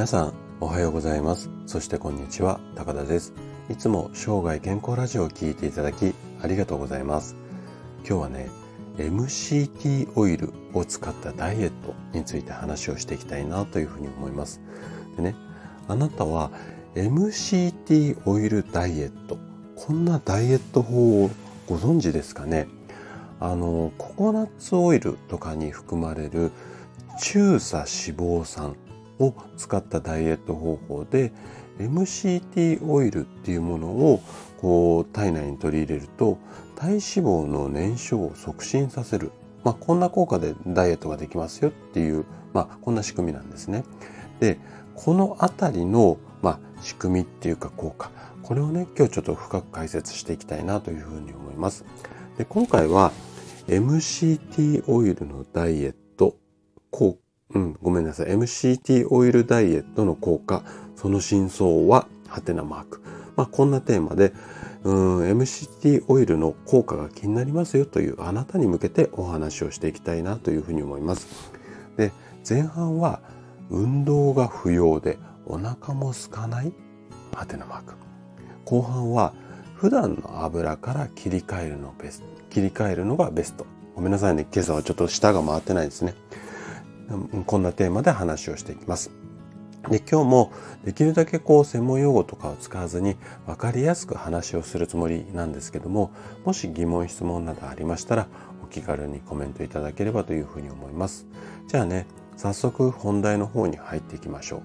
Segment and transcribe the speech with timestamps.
[0.00, 1.50] 皆さんおはようございます。
[1.66, 3.34] そしてこんにちは高田です。
[3.68, 7.36] いつも生涯健康ラジオを聴いていただきありがとうございます。
[7.98, 8.48] 今日はね
[8.96, 14.62] MCT オイルを使ったダイエットについて話をしていきたいなというふうに思います。
[15.18, 15.34] でね
[15.86, 16.50] あなたは
[16.94, 19.36] MCT オイルダイエット
[19.76, 21.30] こんなダイエット法を
[21.68, 22.68] ご存知ですかね？
[23.38, 26.52] あのココナッツオイルとかに含まれる
[27.20, 28.76] 中鎖脂肪酸
[29.20, 31.32] を使ったダイエット方法で
[31.78, 34.22] MCT オイルっていうものを
[34.60, 36.38] こう体内に取り入れると
[36.76, 39.30] 体脂肪の燃焼を促進させる、
[39.64, 43.84] まあ、こんな効果でダイエットができますよっていう、まあ、こんな仕組みなんですね。
[44.40, 44.58] で
[44.94, 48.10] この辺りの、まあ、仕組みっていうか効果
[48.42, 51.84] これをね今日ちょっと深く解説していきたいなというふうに思います。
[52.36, 53.12] で今回は
[53.68, 56.36] MCT オイルのダイエット
[56.90, 58.28] 効果うん、ごめんなさい。
[58.28, 60.62] MCT オイルダイエットの効果、
[60.96, 63.02] その真相は、はてなマーク。
[63.36, 64.32] まあ、こんなテーマで、
[64.84, 71.26] うん、MCT オイルの効果が気になりますよというあなたに向けてお話をしていきたいなというふうに思います。
[71.96, 72.12] で、
[72.48, 73.20] 前半は
[73.68, 76.72] 運動が不要でお腹も空かない
[77.32, 77.94] はてなマーク。
[78.64, 79.32] 後半は
[79.74, 82.26] 普段の油から切り替えるのベスト。
[82.50, 83.66] 切り替えるのがベスト。
[83.94, 84.46] ごめんなさいね。
[84.52, 86.14] 今朝はちょっと舌が回ってないですね。
[87.46, 89.10] こんなテーマで話をしていきます。
[89.88, 90.52] で今日も
[90.84, 96.12] できるだけこう専門用語とかを使わずに分かりやすく話をするつもりなんですけども
[96.44, 98.28] もし疑問質問などありましたら
[98.62, 101.26] お気軽にコメントいただければというふうに思います。
[101.66, 104.62] じゃあね早速本題の方に入っていきましょう。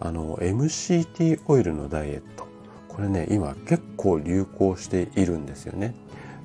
[0.00, 2.46] あの MCT オイルのダイエット。
[2.88, 5.94] これね今結構流行しているんですよね。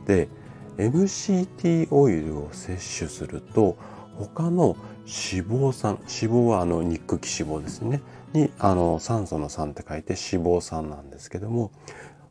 [0.06, 0.30] で
[0.78, 3.78] MCT オイルを摂取すると
[4.20, 4.76] 他の
[5.06, 8.02] 脂肪酸脂肪はあの肉気脂肪ですね
[8.34, 11.72] にあの酸素の酸って書いて脂肪酸なんですけども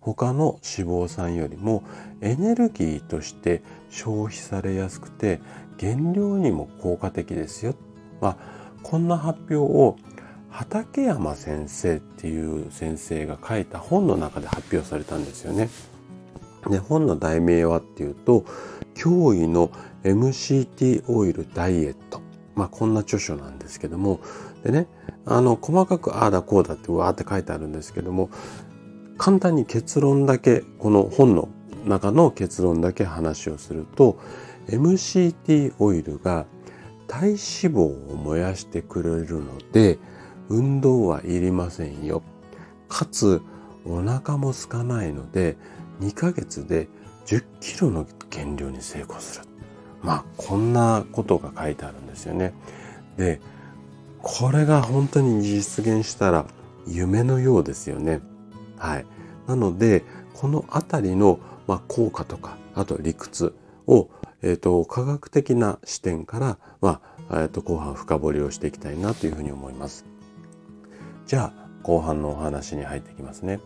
[0.00, 1.82] 他の脂肪酸よりも
[2.20, 5.40] エネルギーとして消費されやすくて
[5.76, 7.74] 減量にも効果的ですよ。
[8.20, 8.36] まあ、
[8.82, 9.96] こんな発表を
[10.50, 15.68] 畠山先生っていう先生が書いた本の中で発表されたんですよね。
[16.68, 18.44] で本の題名はっていうと
[18.96, 19.70] 「驚異の
[20.02, 22.20] MCT オイルダイエット」
[22.58, 24.18] まあこんな著書なんですけども、
[24.64, 24.88] でね、
[25.24, 28.30] あの細かくああだこうだってわーって書いてあるんですけども、
[29.16, 31.48] 簡単に結論だけ、この本の
[31.86, 34.18] 中の結論だけ話をすると、
[34.68, 36.46] MCT オイルが
[37.06, 37.80] 体脂肪
[38.12, 39.98] を燃やしてくれるので、
[40.48, 42.22] 運動はいりませんよ。
[42.88, 43.40] かつ、
[43.84, 45.56] お腹も空かないので、
[46.00, 46.88] 2ヶ月で
[47.26, 49.46] 10キロの減量に成功する。
[50.02, 52.54] まあこんなことが書いてあるんですよね。
[53.16, 53.40] で
[54.22, 56.46] これが本当に実現したら
[56.86, 58.20] 夢のようですよね。
[58.76, 59.06] はい。
[59.46, 60.04] なので
[60.34, 63.54] このあたりの、まあ、効果とかあと理屈
[63.86, 64.08] を、
[64.42, 70.04] えーと、科学的な視点から、まあえーと後半深掘りをしていきたいなというふうに思います。
[71.26, 73.60] じゃあ後半のお話に入っていきますね。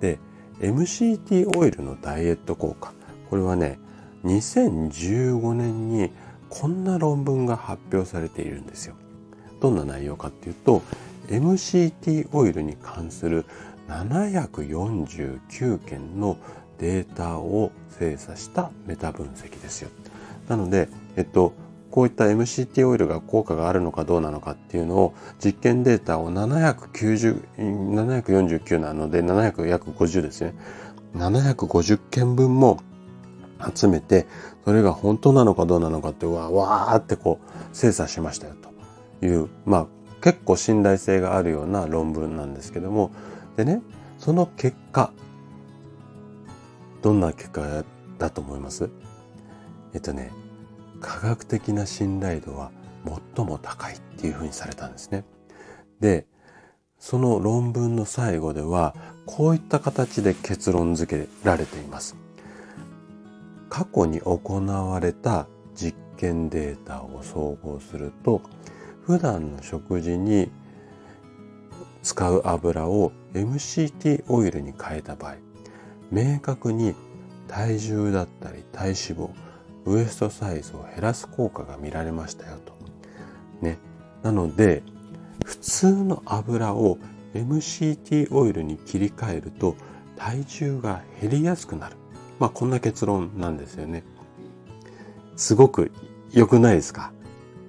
[0.00, 0.18] で
[0.60, 2.92] MCT オイルのダイエット効果
[3.30, 3.78] これはね
[4.24, 6.10] 2015年に
[6.48, 8.94] こんな論文が発表されているんですよ。
[9.60, 10.82] どんな内容かっていうと
[11.28, 13.46] MCT オイルに関する
[13.88, 16.36] 749件の
[16.78, 19.90] データを精査したメタ分析ですよ。
[20.48, 21.52] なので、えっと、
[21.96, 30.54] こういった MCT オイルが効果があるのかどうなのかっていうのを実験データを790 749なので700約50ですね。
[31.14, 32.80] 750件分も
[33.74, 34.26] 集めて、
[34.66, 38.52] それが本当なのかどうなのかってわわーってこう精査しましたよ
[39.20, 39.86] という、まあ
[40.20, 43.10] 結構信頼性があるような論文なんですけども、
[43.56, 43.80] でね、
[44.18, 45.12] その結果、
[47.00, 47.84] どんな結果
[48.18, 48.90] だと思います？
[49.94, 50.30] えっとね、
[51.00, 52.70] 科学的な信頼度は
[53.34, 55.24] 最も高いっていうふうにされたんですね。
[56.00, 56.26] で、
[56.98, 58.94] その論文の最後では、
[59.26, 62.16] こういった形で結論付けられています。
[63.68, 68.40] 過去に行われた実験データを総合すると
[69.02, 70.50] 普段の食事に
[72.02, 75.36] 使う油を MCT オイルに変えた場合
[76.10, 76.94] 明確に
[77.48, 79.30] 体重だったり体脂肪
[79.86, 82.74] ウエストサイズを減らす効果が見られましたよと。
[83.60, 83.78] ね。
[84.22, 84.82] なので
[85.44, 86.98] 普通の油を
[87.34, 89.76] MCT オイルに切り替えると
[90.16, 91.96] 体重が減りやすくなる。
[92.38, 94.02] まあこんな結論なんですよね。
[95.36, 95.92] すごく
[96.32, 97.12] 良くないですか？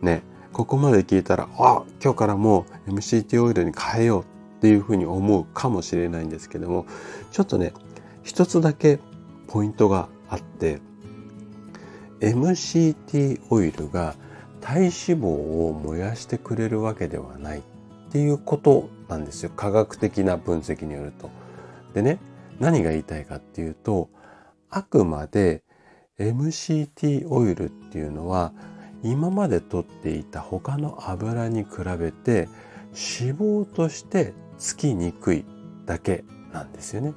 [0.01, 0.23] ね。
[0.53, 4.25] ここまで聞いたら、あ、今日からもう MCT オイルに変えようっ
[4.61, 6.87] ていうふうに思うかもしれないんですけども、
[7.31, 7.73] ちょっとね、
[8.23, 8.99] 一つだけ
[9.47, 10.81] ポイントがあって、
[12.19, 14.15] MCT オイルが
[14.61, 17.61] 体脂肪を燃やしてくれるわけではないっ
[18.11, 19.51] ていうことなんですよ。
[19.55, 21.29] 科学的な分析によると。
[21.93, 22.19] でね、
[22.59, 24.09] 何が言いたいかっていうと、
[24.69, 25.63] あくまで
[26.19, 28.51] MCT オイルっていうのは
[29.03, 31.69] 今まで取っていた他の油に比
[31.99, 32.49] べて
[33.19, 35.45] 脂肪としてつきにくい
[35.85, 37.13] だけなんですよね。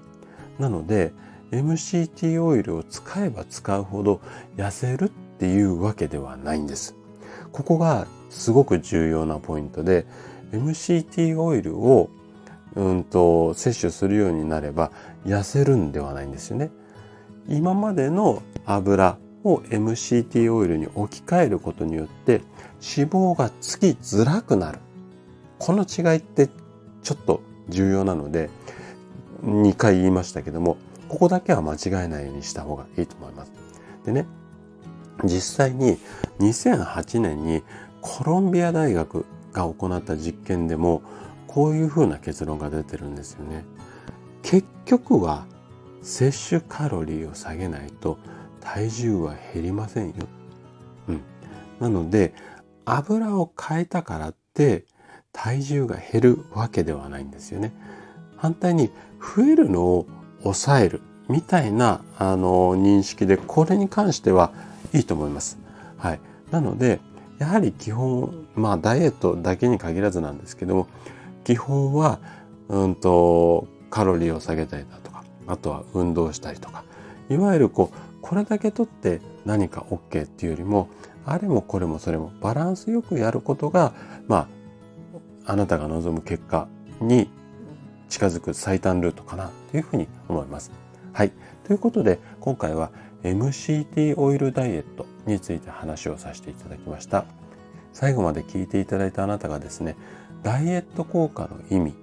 [0.58, 1.12] なので
[1.50, 4.20] MCT オイルを使えば使うほど
[4.56, 5.08] 痩せるっ
[5.38, 6.94] ていうわけではないんです。
[7.52, 10.06] ここがすごく重要なポイントで
[10.52, 12.11] MCT オイルを
[12.76, 14.93] うんと摂取するようになれば
[15.26, 16.70] 痩せるんではないんですよね。
[17.49, 22.43] 今までの油を MCT オイルに置き換えることによって
[22.97, 24.79] 脂肪がつきづらくなる。
[25.58, 26.49] この違いって
[27.02, 28.50] ちょっと重要なので
[29.44, 30.76] 2回言いましたけども
[31.10, 33.52] ここだけは間違えないようにした方がいいと思います。
[34.04, 34.26] でね
[35.24, 35.98] 実際に
[36.38, 37.64] 2008年に
[38.00, 41.02] コロンビア大学が行った実験でも
[41.48, 43.64] こういうふうな結論が出てるんですよね。
[44.42, 45.46] 結局は
[46.00, 48.16] 摂取カロリーを下げないと
[48.60, 50.14] 体重は減りませんよ。
[51.08, 51.22] うん。
[51.80, 52.34] なので、
[52.84, 54.84] 油を変えたからって
[55.32, 57.72] 体重が減るわけではないんですよね。
[58.36, 60.06] 反対に増えるのを
[60.42, 64.52] 抑えるみたいなあの認識でこれに関しては
[64.92, 65.58] いいと思います。
[65.96, 66.20] はい。
[66.50, 67.00] なので、
[67.38, 70.88] やはり基本、まあダイエットだけに限らずなんですけども、
[71.44, 72.19] 基本は、
[72.69, 76.84] うんと、カロリーを下げたりだとか、あとは運動したりとか、
[77.28, 80.88] いわゆるこう、これだけとって何か OK っていうよりも、
[81.25, 83.92] あれもこれもそれもバランスよくやることが、
[84.26, 84.48] ま
[85.46, 86.69] あ、あなたが望む結果
[87.00, 87.31] に
[88.10, 90.70] 近づく最短ルートかなというふうに思います。
[91.12, 91.32] はい。
[91.64, 92.90] ということで、今回は
[93.22, 97.24] MCT オイルダイエットについて話をさせていただきました。
[97.92, 99.96] 最後まで聞いていただいたあなたがですね、
[100.42, 101.94] ダイエット効果の意味、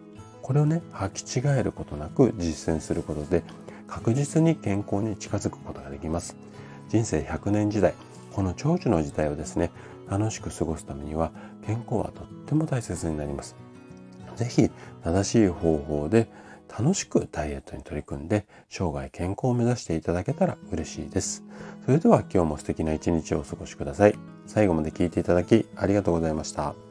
[0.41, 3.43] これをね、履き違えることなく実践することで、
[3.87, 6.37] 確実に健康に近づくことができます。
[6.89, 7.93] 人生100年時代、
[8.33, 9.71] この長寿の時代をですね、
[10.09, 11.31] 楽しく過ごすためには
[11.65, 13.66] 健康はとっても大切になります。
[14.37, 14.69] ぜひ
[15.03, 16.29] 正しい方法で
[16.69, 21.43] 楽しくダイエットに取り組んで生涯健康を目指していただけたら嬉しいです。
[21.85, 24.15] それでは今日も素敵な一日をお過ごしください。
[24.45, 26.86] 最後まで聞いていただきありがとうございました。